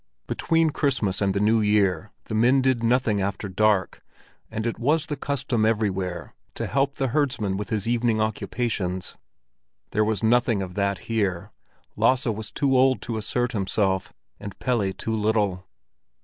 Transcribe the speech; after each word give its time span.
Between 0.25 0.71
Christmas 0.71 1.21
and 1.21 1.35
the 1.35 1.39
New 1.39 1.61
Year 1.61 2.09
the 2.23 2.33
men 2.33 2.63
did 2.63 2.81
nothing 2.81 3.21
after 3.21 3.47
dark, 3.47 4.01
and 4.49 4.65
it 4.65 4.79
was 4.79 5.05
the 5.05 5.15
custom 5.15 5.63
everywhere 5.63 6.33
to 6.55 6.65
help 6.65 6.95
the 6.95 7.09
herdsman 7.09 7.55
with 7.55 7.69
his 7.69 7.87
evening 7.87 8.19
occupations. 8.19 9.15
There 9.91 10.03
was 10.03 10.23
nothing 10.23 10.63
of 10.63 10.73
that 10.73 10.97
here; 11.07 11.51
Lasse 11.95 12.25
was 12.25 12.49
too 12.51 12.75
old 12.75 13.03
to 13.03 13.17
assert 13.17 13.51
himself, 13.51 14.11
and 14.39 14.57
Pelle 14.57 14.91
too 14.91 15.15
little. 15.15 15.67